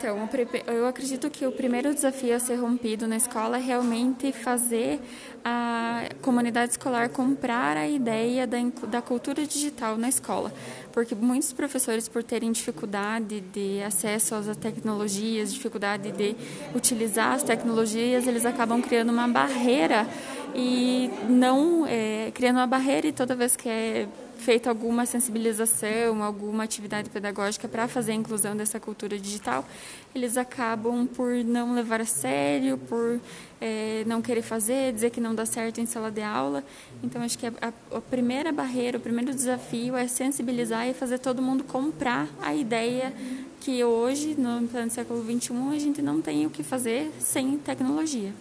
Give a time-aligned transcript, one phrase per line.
[0.00, 0.16] Então,
[0.66, 4.98] eu acredito que o primeiro desafio a ser rompido na escola é realmente fazer
[5.44, 8.56] a comunidade escolar comprar a ideia da,
[8.88, 10.50] da cultura digital na escola,
[10.90, 16.34] porque muitos professores, por terem dificuldade de acesso às tecnologias, dificuldade de
[16.74, 20.08] utilizar as tecnologias, eles acabam criando uma barreira
[20.54, 24.08] e não é, criando uma barreira e toda vez que é
[24.40, 29.64] feita alguma sensibilização, alguma atividade pedagógica para fazer a inclusão dessa cultura digital,
[30.14, 33.20] eles acabam por não levar a sério, por
[33.60, 36.64] é, não querer fazer, dizer que não dá certo em sala de aula.
[37.04, 41.18] Então, acho que a, a, a primeira barreira, o primeiro desafio é sensibilizar e fazer
[41.18, 43.12] todo mundo comprar a ideia
[43.60, 48.32] que hoje, no plano século XXI, a gente não tem o que fazer sem tecnologia.